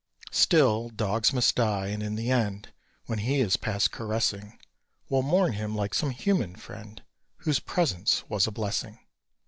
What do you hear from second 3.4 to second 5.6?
past caressing, We'll mourn